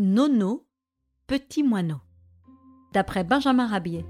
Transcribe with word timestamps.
Nono, 0.00 0.64
petit 1.26 1.64
moineau. 1.64 1.98
D'après 2.92 3.24
Benjamin 3.24 3.66
Rabier. 3.66 4.06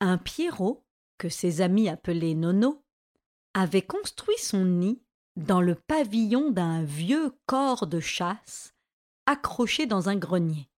Un 0.00 0.18
Pierrot, 0.18 0.84
que 1.16 1.30
ses 1.30 1.62
amis 1.62 1.88
appelaient 1.88 2.34
Nono, 2.34 2.84
avait 3.54 3.80
construit 3.80 4.36
son 4.36 4.66
nid 4.66 5.00
dans 5.36 5.62
le 5.62 5.74
pavillon 5.74 6.50
d'un 6.50 6.82
vieux 6.82 7.34
corps 7.46 7.86
de 7.86 8.00
chasse 8.00 8.73
accroché 9.26 9.86
dans 9.86 10.08
un 10.08 10.16
grenier. 10.16 10.68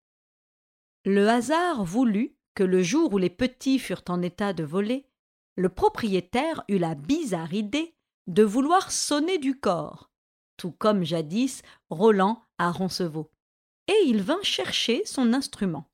Le 1.04 1.28
hasard 1.28 1.84
voulut 1.84 2.36
que 2.54 2.64
le 2.64 2.82
jour 2.82 3.12
où 3.12 3.18
les 3.18 3.30
petits 3.30 3.78
furent 3.78 4.02
en 4.08 4.22
état 4.22 4.52
de 4.52 4.64
voler, 4.64 5.08
le 5.56 5.68
propriétaire 5.68 6.64
eut 6.68 6.78
la 6.78 6.94
bizarre 6.94 7.54
idée 7.54 7.94
de 8.26 8.42
vouloir 8.42 8.90
sonner 8.90 9.38
du 9.38 9.58
corps, 9.58 10.10
tout 10.56 10.72
comme 10.72 11.04
jadis 11.04 11.62
Roland 11.90 12.42
à 12.58 12.70
Roncevaux, 12.70 13.30
et 13.88 14.06
il 14.06 14.22
vint 14.22 14.42
chercher 14.42 15.04
son 15.04 15.32
instrument. 15.32 15.90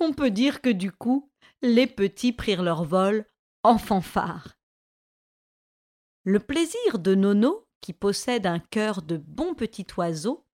On 0.00 0.12
peut 0.12 0.30
dire 0.30 0.60
que 0.60 0.70
du 0.70 0.92
coup, 0.92 1.30
les 1.60 1.86
petits 1.86 2.32
prirent 2.32 2.62
leur 2.62 2.84
vol 2.84 3.26
en 3.64 3.78
fanfare. 3.78 4.56
Le 6.24 6.38
plaisir 6.38 6.98
de 6.98 7.14
Nono, 7.14 7.66
qui 7.80 7.92
possède 7.92 8.46
un 8.46 8.58
cœur 8.58 9.02
de 9.02 9.16
bon 9.16 9.54
petit 9.54 9.86
oiseau, 9.96 10.46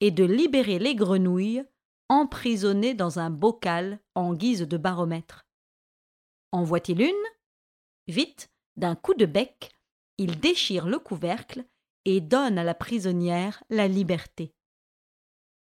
est 0.00 0.10
de 0.10 0.24
libérer 0.24 0.78
les 0.78 0.94
grenouilles 0.94 1.64
emprisonnées 2.08 2.94
dans 2.94 3.18
un 3.18 3.30
bocal 3.30 4.00
en 4.14 4.34
guise 4.34 4.62
de 4.62 4.76
baromètre. 4.76 5.46
En 6.52 6.64
voit-il 6.64 7.00
une? 7.00 7.26
Vite, 8.08 8.50
d'un 8.76 8.96
coup 8.96 9.14
de 9.14 9.26
bec, 9.26 9.70
il 10.18 10.40
déchire 10.40 10.86
le 10.86 10.98
couvercle 10.98 11.64
et 12.04 12.20
donne 12.20 12.58
à 12.58 12.64
la 12.64 12.74
prisonnière 12.74 13.62
la 13.70 13.86
liberté. 13.88 14.54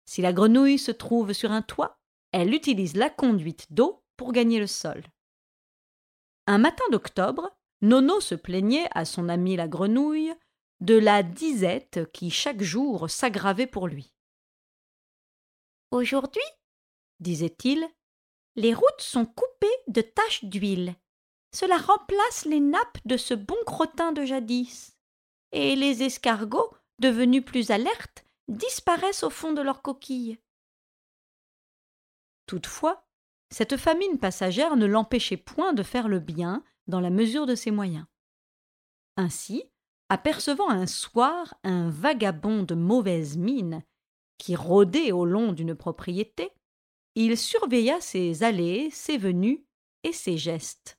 Si 0.08 0.22
la 0.22 0.32
grenouille 0.32 0.78
se 0.78 0.92
trouve 0.92 1.32
sur 1.32 1.50
un 1.50 1.62
toit, 1.62 1.98
elle 2.32 2.54
utilise 2.54 2.96
la 2.96 3.10
conduite 3.10 3.72
d'eau 3.72 4.04
pour 4.16 4.32
gagner 4.32 4.60
le 4.60 4.66
sol. 4.66 5.02
Un 6.46 6.58
matin 6.58 6.84
d'octobre, 6.92 7.50
Nono 7.82 8.20
se 8.20 8.34
plaignait 8.34 8.88
à 8.92 9.04
son 9.04 9.28
ami 9.28 9.56
la 9.56 9.66
grenouille 9.66 10.32
de 10.80 10.96
la 10.96 11.22
disette 11.22 12.10
qui 12.12 12.30
chaque 12.30 12.62
jour 12.62 13.10
s'aggravait 13.10 13.66
pour 13.66 13.88
lui. 13.88 14.15
Aujourd'hui, 15.96 16.42
disait-il, 17.20 17.88
les 18.54 18.74
routes 18.74 19.00
sont 19.00 19.24
coupées 19.24 19.78
de 19.88 20.02
taches 20.02 20.44
d'huile. 20.44 20.94
Cela 21.52 21.78
remplace 21.78 22.44
les 22.44 22.60
nappes 22.60 22.98
de 23.06 23.16
ce 23.16 23.32
bon 23.32 23.56
crottin 23.64 24.12
de 24.12 24.26
jadis. 24.26 24.94
Et 25.52 25.74
les 25.74 26.02
escargots, 26.02 26.70
devenus 26.98 27.42
plus 27.42 27.70
alertes, 27.70 28.26
disparaissent 28.46 29.22
au 29.22 29.30
fond 29.30 29.54
de 29.54 29.62
leurs 29.62 29.80
coquilles. 29.80 30.38
Toutefois, 32.44 33.08
cette 33.48 33.78
famine 33.78 34.18
passagère 34.18 34.76
ne 34.76 34.84
l'empêchait 34.84 35.38
point 35.38 35.72
de 35.72 35.82
faire 35.82 36.08
le 36.08 36.20
bien 36.20 36.62
dans 36.88 37.00
la 37.00 37.10
mesure 37.10 37.46
de 37.46 37.54
ses 37.54 37.70
moyens. 37.70 38.04
Ainsi, 39.16 39.64
apercevant 40.10 40.68
un 40.68 40.86
soir 40.86 41.54
un 41.64 41.88
vagabond 41.88 42.64
de 42.64 42.74
mauvaise 42.74 43.38
mine 43.38 43.82
qui 44.38 44.56
rôdait 44.56 45.12
au 45.12 45.24
long 45.24 45.52
d'une 45.52 45.74
propriété, 45.74 46.50
il 47.14 47.38
surveilla 47.38 48.00
ses 48.00 48.42
allées, 48.42 48.90
ses 48.90 49.16
venues 49.16 49.64
et 50.04 50.12
ses 50.12 50.36
gestes. 50.36 50.98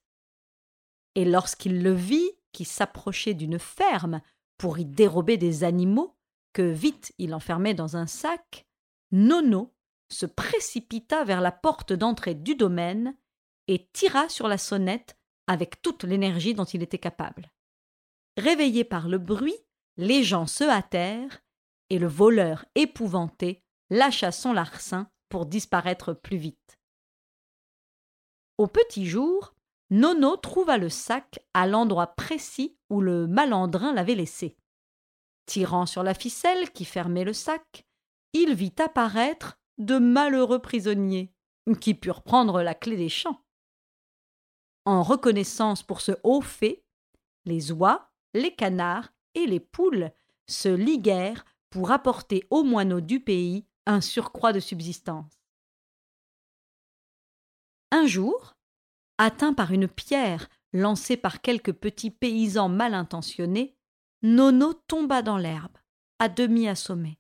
Et 1.15 1.25
lorsqu'il 1.25 1.83
le 1.83 1.93
vit 1.93 2.31
qui 2.51 2.65
s'approchait 2.65 3.33
d'une 3.33 3.59
ferme 3.59 4.21
pour 4.57 4.79
y 4.79 4.85
dérober 4.85 5.37
des 5.37 5.63
animaux, 5.63 6.17
que 6.53 6.63
vite 6.63 7.13
il 7.17 7.35
enfermait 7.35 7.75
dans 7.75 7.97
un 7.97 8.07
sac, 8.07 8.65
Nono 9.11 9.73
se 10.09 10.25
précipita 10.25 11.23
vers 11.23 11.41
la 11.41 11.51
porte 11.51 11.93
d'entrée 11.93 12.33
du 12.33 12.55
domaine 12.55 13.15
et 13.67 13.87
tira 13.93 14.29
sur 14.29 14.47
la 14.47 14.57
sonnette 14.57 15.17
avec 15.47 15.81
toute 15.81 16.03
l'énergie 16.03 16.53
dont 16.53 16.65
il 16.65 16.81
était 16.81 16.97
capable. 16.97 17.51
Réveillés 18.37 18.83
par 18.83 19.07
le 19.07 19.17
bruit, 19.17 19.55
les 19.97 20.23
gens 20.23 20.45
se 20.45 20.63
hâtèrent, 20.63 21.43
et 21.89 21.99
le 21.99 22.07
voleur 22.07 22.65
épouvanté 22.75 23.63
lâcha 23.89 24.31
son 24.31 24.53
larcin 24.53 25.09
pour 25.29 25.45
disparaître 25.45 26.13
plus 26.13 26.37
vite. 26.37 26.79
Au 28.57 28.67
petit 28.67 29.05
jour, 29.05 29.53
Nono 29.89 30.35
trouva 30.35 30.77
le 30.77 30.89
sac 30.89 31.39
à 31.53 31.67
l'endroit 31.67 32.07
précis 32.07 32.77
où 32.89 33.01
le 33.01 33.27
malandrin 33.27 33.93
l'avait 33.93 34.15
laissé. 34.15 34.57
Tirant 35.45 35.85
sur 35.85 36.03
la 36.03 36.13
ficelle 36.13 36.71
qui 36.71 36.83
fermait 36.83 37.23
le 37.23 37.33
sac, 37.33 37.85
il 38.33 38.53
vit 38.53 38.75
apparaître 38.79 39.59
de 39.77 39.97
malheureux 39.97 40.59
prisonniers 40.59 41.33
qui 41.79 41.93
purent 41.93 42.23
prendre 42.23 42.61
la 42.61 42.73
clé 42.73 42.97
des 42.97 43.09
champs. 43.09 43.41
En 44.85 45.03
reconnaissance 45.03 45.83
pour 45.83 46.01
ce 46.01 46.13
haut 46.23 46.41
fait, 46.41 46.83
les 47.45 47.71
oies, 47.71 48.11
les 48.33 48.53
canards 48.55 49.13
et 49.35 49.45
les 49.45 49.59
poules 49.59 50.11
se 50.47 50.69
liguèrent 50.69 51.45
pour 51.69 51.91
apporter 51.91 52.45
aux 52.49 52.63
moineaux 52.63 53.01
du 53.01 53.19
pays 53.19 53.67
un 53.85 54.01
surcroît 54.01 54.53
de 54.53 54.59
subsistance. 54.59 55.33
Un 57.91 58.05
jour, 58.05 58.57
atteint 59.17 59.53
par 59.53 59.71
une 59.71 59.87
pierre 59.87 60.49
lancée 60.73 61.17
par 61.17 61.41
quelques 61.41 61.73
petits 61.73 62.11
paysans 62.11 62.69
mal 62.69 62.93
intentionnés, 62.93 63.77
Nono 64.21 64.73
tomba 64.73 65.21
dans 65.21 65.37
l'herbe, 65.37 65.77
à 66.19 66.27
demi 66.27 66.67
assommé. 66.67 67.19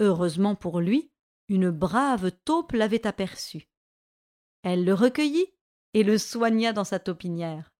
Heureusement 0.00 0.54
pour 0.54 0.80
lui, 0.80 1.12
une 1.48 1.70
brave 1.70 2.32
taupe 2.44 2.72
l'avait 2.72 3.06
aperçu. 3.06 3.68
Elle 4.62 4.84
le 4.84 4.94
recueillit 4.94 5.54
et 5.94 6.02
le 6.02 6.18
soigna 6.18 6.72
dans 6.72 6.84
sa 6.84 6.98
taupinière. 6.98 7.72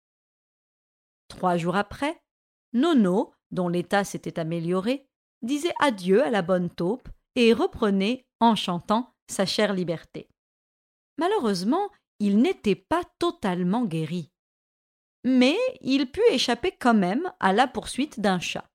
Trois 1.29 1.57
jours 1.57 1.77
après, 1.77 2.23
Nono, 2.73 3.35
dont 3.51 3.69
l'état 3.69 4.05
s'était 4.05 4.39
amélioré, 4.39 5.10
disait 5.43 5.75
adieu 5.81 6.23
à 6.23 6.31
la 6.31 6.43
bonne 6.43 6.71
taupe 6.71 7.09
et 7.37 7.53
reprenait, 7.53 8.27
en 8.41 8.55
chantant, 8.55 9.15
sa 9.29 9.47
chère 9.47 9.73
liberté. 9.73 10.29
Malheureusement, 11.19 11.91
il 12.19 12.39
n'était 12.39 12.75
pas 12.75 13.03
totalement 13.19 13.85
guéri. 13.85 14.33
Mais 15.25 15.57
il 15.81 16.11
put 16.11 16.23
échapper 16.31 16.73
quand 16.73 16.95
même 16.95 17.33
à 17.41 17.53
la 17.53 17.67
poursuite 17.67 18.21
d'un 18.21 18.41
chat. 18.41 18.71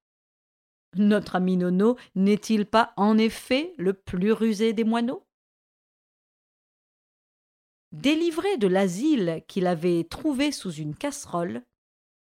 Notre 0.96 1.36
ami 1.36 1.58
Nono 1.58 1.98
n'est-il 2.16 2.66
pas 2.66 2.94
en 2.98 3.18
effet 3.18 3.74
le 3.78 3.94
plus 3.94 4.32
rusé 4.32 4.74
des 4.74 4.84
moineaux? 4.84 5.26
Délivré 7.92 8.58
de 8.58 8.68
l'asile 8.68 9.44
qu'il 9.48 9.68
avait 9.68 10.04
trouvé 10.04 10.52
sous 10.52 10.72
une 10.72 10.96
casserole, 10.96 11.64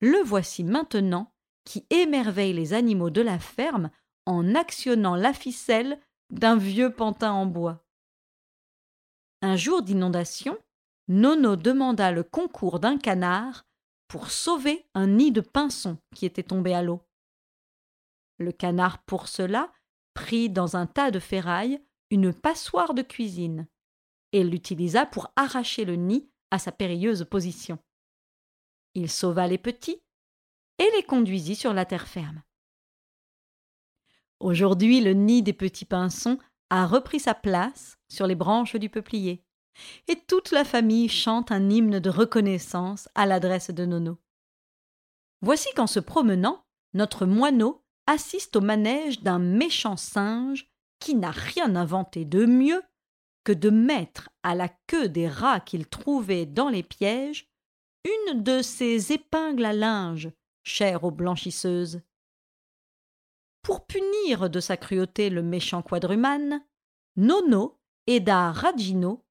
le 0.01 0.21
voici 0.23 0.63
maintenant 0.63 1.31
qui 1.63 1.85
émerveille 1.89 2.53
les 2.53 2.73
animaux 2.73 3.09
de 3.09 3.21
la 3.21 3.39
ferme 3.39 3.89
en 4.25 4.55
actionnant 4.55 5.15
la 5.15 5.33
ficelle 5.33 5.99
d'un 6.29 6.57
vieux 6.57 6.91
pantin 6.91 7.31
en 7.31 7.45
bois. 7.45 7.85
Un 9.41 9.55
jour 9.55 9.81
d'inondation, 9.81 10.57
Nono 11.07 11.55
demanda 11.55 12.11
le 12.11 12.23
concours 12.23 12.79
d'un 12.79 12.97
canard 12.97 13.65
pour 14.07 14.31
sauver 14.31 14.87
un 14.93 15.07
nid 15.07 15.31
de 15.31 15.41
pinsons 15.41 15.97
qui 16.15 16.25
était 16.25 16.43
tombé 16.43 16.73
à 16.73 16.81
l'eau. 16.81 17.01
Le 18.37 18.51
canard, 18.51 19.03
pour 19.03 19.27
cela, 19.27 19.71
prit 20.13 20.49
dans 20.49 20.75
un 20.75 20.87
tas 20.87 21.11
de 21.11 21.19
ferrailles 21.19 21.81
une 22.09 22.33
passoire 22.33 22.93
de 22.93 23.01
cuisine 23.01 23.67
et 24.31 24.43
l'utilisa 24.43 25.05
pour 25.05 25.31
arracher 25.35 25.85
le 25.85 25.95
nid 25.95 26.29
à 26.51 26.59
sa 26.59 26.71
périlleuse 26.71 27.25
position. 27.29 27.79
Il 28.93 29.09
sauva 29.09 29.47
les 29.47 29.57
petits 29.57 30.01
et 30.79 30.89
les 30.95 31.03
conduisit 31.03 31.55
sur 31.55 31.73
la 31.73 31.85
terre 31.85 32.07
ferme. 32.07 32.41
Aujourd'hui, 34.39 35.01
le 35.01 35.13
nid 35.13 35.41
des 35.41 35.53
petits 35.53 35.85
pinsons 35.85 36.37
a 36.69 36.85
repris 36.85 37.19
sa 37.19 37.33
place 37.33 37.97
sur 38.09 38.27
les 38.27 38.35
branches 38.35 38.75
du 38.75 38.89
peuplier, 38.89 39.43
et 40.07 40.15
toute 40.27 40.51
la 40.51 40.63
famille 40.63 41.09
chante 41.09 41.51
un 41.51 41.69
hymne 41.69 41.99
de 41.99 42.09
reconnaissance 42.09 43.09
à 43.15 43.25
l'adresse 43.25 43.71
de 43.71 43.85
Nono. 43.85 44.17
Voici 45.41 45.69
qu'en 45.75 45.87
se 45.87 45.99
promenant, 45.99 46.65
notre 46.93 47.25
moineau 47.25 47.83
assiste 48.07 48.55
au 48.55 48.61
manège 48.61 49.21
d'un 49.21 49.39
méchant 49.39 49.97
singe 49.97 50.69
qui 50.99 51.15
n'a 51.15 51.31
rien 51.31 51.75
inventé 51.75 52.25
de 52.25 52.45
mieux 52.45 52.81
que 53.43 53.51
de 53.51 53.69
mettre 53.69 54.29
à 54.43 54.55
la 54.55 54.69
queue 54.87 55.07
des 55.07 55.27
rats 55.27 55.59
qu'il 55.59 55.87
trouvait 55.87 56.45
dans 56.45 56.69
les 56.69 56.83
pièges 56.83 57.47
une 58.05 58.43
de 58.43 58.61
ces 58.61 59.11
épingles 59.11 59.65
à 59.65 59.73
linge 59.73 60.31
chères 60.63 61.03
aux 61.03 61.11
blanchisseuses. 61.11 62.01
Pour 63.65 63.87
punir 63.87 64.51
de 64.51 64.59
sa 64.59 64.77
cruauté 64.77 65.31
le 65.31 65.41
méchant 65.41 65.81
quadrumane, 65.81 66.63
Nono 67.15 67.79
aida 68.05 68.51
Ragino, 68.51 69.25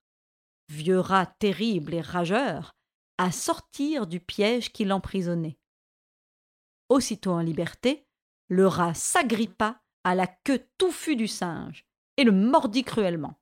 vieux 0.69 0.99
rat 0.99 1.27
terrible 1.27 1.95
et 1.95 2.01
rageur, 2.01 2.75
à 3.17 3.31
sortir 3.31 4.09
du 4.09 4.19
piège 4.19 4.73
qui 4.73 4.85
l'emprisonnait. 4.85 5.57
Aussitôt 6.89 7.31
en 7.31 7.39
liberté, 7.39 8.09
le 8.49 8.67
rat 8.67 8.93
s'agrippa 8.95 9.81
à 10.03 10.17
la 10.17 10.27
queue 10.27 10.67
touffue 10.79 11.15
du 11.15 11.29
singe 11.29 11.87
et 12.17 12.25
le 12.25 12.33
mordit 12.33 12.83
cruellement. 12.83 13.39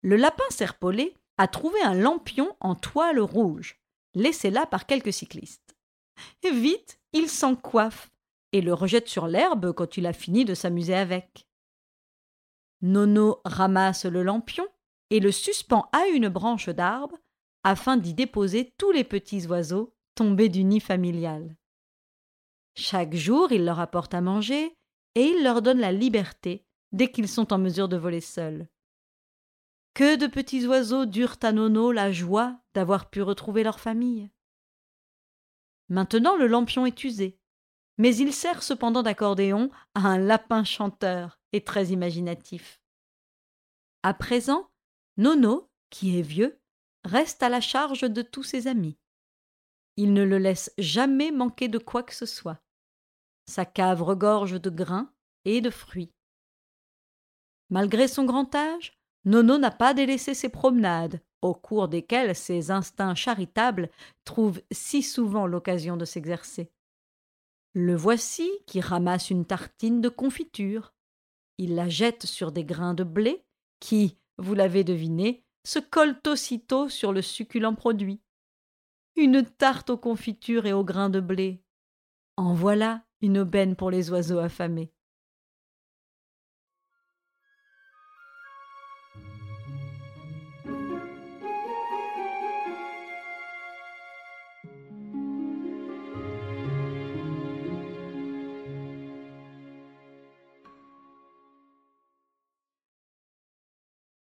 Le 0.00 0.16
lapin 0.16 0.48
serpolé 0.48 1.14
a 1.36 1.46
trouvé 1.46 1.78
un 1.82 1.94
lampion 1.94 2.56
en 2.60 2.74
toile 2.74 3.20
rouge, 3.20 3.78
laissé 4.14 4.48
là 4.48 4.64
par 4.64 4.86
quelques 4.86 5.12
cyclistes. 5.12 5.76
Vite, 6.42 6.98
il 7.12 7.28
s'en 7.28 7.54
coiffe 7.54 8.10
et 8.54 8.60
le 8.60 8.72
rejette 8.72 9.08
sur 9.08 9.26
l'herbe 9.26 9.72
quand 9.72 9.96
il 9.96 10.06
a 10.06 10.12
fini 10.12 10.44
de 10.44 10.54
s'amuser 10.54 10.94
avec. 10.94 11.48
Nono 12.82 13.40
ramasse 13.44 14.04
le 14.04 14.22
lampion 14.22 14.64
et 15.10 15.18
le 15.18 15.32
suspend 15.32 15.90
à 15.92 16.06
une 16.06 16.28
branche 16.28 16.68
d'arbre 16.68 17.18
afin 17.64 17.96
d'y 17.96 18.14
déposer 18.14 18.72
tous 18.78 18.92
les 18.92 19.02
petits 19.02 19.44
oiseaux 19.48 19.92
tombés 20.14 20.48
du 20.48 20.62
nid 20.62 20.78
familial. 20.78 21.56
Chaque 22.76 23.14
jour, 23.14 23.50
il 23.50 23.64
leur 23.64 23.80
apporte 23.80 24.14
à 24.14 24.20
manger 24.20 24.76
et 25.16 25.22
il 25.22 25.42
leur 25.42 25.60
donne 25.60 25.80
la 25.80 25.90
liberté 25.90 26.64
dès 26.92 27.10
qu'ils 27.10 27.28
sont 27.28 27.52
en 27.52 27.58
mesure 27.58 27.88
de 27.88 27.96
voler 27.96 28.20
seuls. 28.20 28.68
Que 29.94 30.14
de 30.14 30.28
petits 30.28 30.64
oiseaux 30.64 31.06
durent 31.06 31.38
à 31.42 31.50
Nono 31.50 31.90
la 31.90 32.12
joie 32.12 32.56
d'avoir 32.72 33.10
pu 33.10 33.20
retrouver 33.20 33.64
leur 33.64 33.80
famille. 33.80 34.30
Maintenant 35.88 36.36
le 36.36 36.46
lampion 36.46 36.86
est 36.86 37.02
usé, 37.02 37.40
mais 37.98 38.14
il 38.16 38.32
sert 38.32 38.62
cependant 38.62 39.02
d'accordéon 39.02 39.70
à 39.94 40.08
un 40.08 40.18
lapin 40.18 40.64
chanteur 40.64 41.38
et 41.52 41.62
très 41.62 41.86
imaginatif. 41.86 42.80
À 44.02 44.14
présent, 44.14 44.70
Nono, 45.16 45.70
qui 45.90 46.18
est 46.18 46.22
vieux, 46.22 46.60
reste 47.04 47.42
à 47.42 47.48
la 47.48 47.60
charge 47.60 48.02
de 48.02 48.22
tous 48.22 48.42
ses 48.42 48.66
amis. 48.66 48.98
Il 49.96 50.12
ne 50.12 50.24
le 50.24 50.38
laisse 50.38 50.72
jamais 50.76 51.30
manquer 51.30 51.68
de 51.68 51.78
quoi 51.78 52.02
que 52.02 52.14
ce 52.14 52.26
soit. 52.26 52.60
Sa 53.46 53.64
cave 53.64 54.02
regorge 54.02 54.60
de 54.60 54.70
grains 54.70 55.12
et 55.44 55.60
de 55.60 55.70
fruits. 55.70 56.10
Malgré 57.70 58.08
son 58.08 58.24
grand 58.24 58.54
âge, 58.54 58.98
Nono 59.24 59.58
n'a 59.58 59.70
pas 59.70 59.94
délaissé 59.94 60.34
ses 60.34 60.48
promenades, 60.48 61.20
au 61.42 61.54
cours 61.54 61.88
desquelles 61.88 62.34
ses 62.34 62.70
instincts 62.70 63.14
charitables 63.14 63.90
trouvent 64.24 64.62
si 64.70 65.02
souvent 65.02 65.46
l'occasion 65.46 65.96
de 65.96 66.04
s'exercer. 66.04 66.70
Le 67.76 67.96
voici 67.96 68.48
qui 68.68 68.80
ramasse 68.80 69.30
une 69.30 69.44
tartine 69.44 70.00
de 70.00 70.08
confiture. 70.08 70.94
Il 71.58 71.74
la 71.74 71.88
jette 71.88 72.24
sur 72.24 72.52
des 72.52 72.64
grains 72.64 72.94
de 72.94 73.02
blé 73.02 73.44
qui, 73.80 74.16
vous 74.38 74.54
l'avez 74.54 74.84
deviné, 74.84 75.44
se 75.66 75.80
collent 75.80 76.20
aussitôt 76.28 76.88
sur 76.88 77.12
le 77.12 77.20
succulent 77.20 77.74
produit. 77.74 78.20
Une 79.16 79.44
tarte 79.44 79.90
aux 79.90 79.98
confitures 79.98 80.66
et 80.66 80.72
aux 80.72 80.84
grains 80.84 81.10
de 81.10 81.18
blé. 81.18 81.64
En 82.36 82.54
voilà 82.54 83.04
une 83.20 83.38
aubaine 83.38 83.74
pour 83.74 83.90
les 83.90 84.08
oiseaux 84.08 84.38
affamés. 84.38 84.93